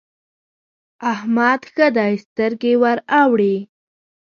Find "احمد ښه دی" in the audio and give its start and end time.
1.13-2.13